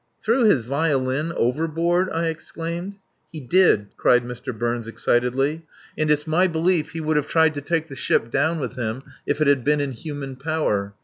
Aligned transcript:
"Threw 0.23 0.45
his 0.45 0.65
violin 0.65 1.31
overboard!" 1.33 2.09
I 2.09 2.25
exclaimed. 2.29 2.97
"He 3.31 3.39
did," 3.39 3.89
cried 3.97 4.23
Mr. 4.25 4.51
Burns 4.51 4.87
excitedly. 4.87 5.63
"And 5.95 6.09
it's 6.09 6.25
my 6.25 6.47
belief 6.47 6.93
he 6.93 7.01
would 7.01 7.17
have 7.17 7.27
tried 7.27 7.53
to 7.53 7.61
take 7.61 7.87
the 7.87 7.95
ship 7.95 8.31
down 8.31 8.59
with 8.59 8.73
him 8.75 9.03
if 9.27 9.41
it 9.41 9.45
had 9.47 9.63
been 9.63 9.79
in 9.79 9.91
human 9.91 10.37
power. 10.37 10.95